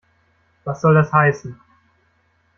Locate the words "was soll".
0.63-0.95